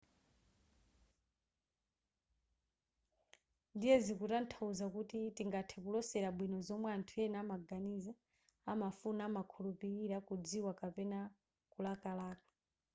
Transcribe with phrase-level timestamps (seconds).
[3.75, 8.13] ndiye zikutanthauza kuti tingathe kulosera bwino zomwe anthu ena amaganiza
[8.71, 11.19] amafuna amakhulupilira kudziwa kapena
[11.73, 12.49] kulakalaka